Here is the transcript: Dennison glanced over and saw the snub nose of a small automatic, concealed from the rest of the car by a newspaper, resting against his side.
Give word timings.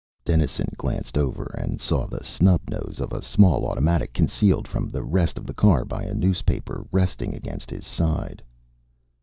Dennison 0.25 0.73
glanced 0.77 1.15
over 1.15 1.53
and 1.55 1.79
saw 1.79 2.07
the 2.07 2.23
snub 2.23 2.71
nose 2.71 2.99
of 2.99 3.13
a 3.13 3.21
small 3.21 3.67
automatic, 3.67 4.13
concealed 4.15 4.67
from 4.67 4.87
the 4.89 5.03
rest 5.03 5.37
of 5.37 5.45
the 5.45 5.53
car 5.53 5.85
by 5.85 6.01
a 6.01 6.15
newspaper, 6.15 6.87
resting 6.91 7.35
against 7.35 7.69
his 7.69 7.85
side. 7.85 8.41